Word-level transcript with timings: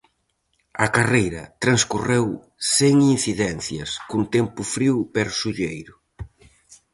A 0.85 0.87
carreira 0.95 1.43
transcorreu 1.63 2.27
sen 2.75 2.95
incidencias, 3.15 3.89
cun 4.09 4.23
tempo 4.35 4.61
frío 4.73 4.95
pero 5.13 5.31
solleiro. 5.41 5.95